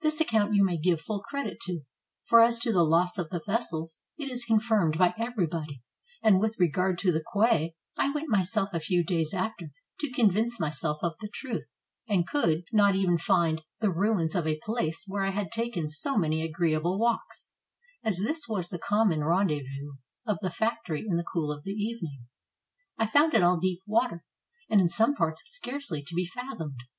[0.00, 1.82] This accoimt you may give full credit to,
[2.24, 5.82] for as to the loss of the vessels, it is confirmed by every body;
[6.22, 9.66] and with regard to the quay, I went myself a few days after
[10.00, 11.70] to convince myself of the truth,
[12.08, 15.04] and could 622 THE EARTHQUAKE AT LISBON not find even the ruins of a place
[15.06, 17.50] where I had taken so many agreeable walks,
[18.02, 21.72] as this was the common ren dezvous of the factory in the cool of the
[21.72, 22.24] evening.
[22.96, 24.24] I found it all deep water,
[24.70, 26.80] and in some parts scarcely to be fathomed.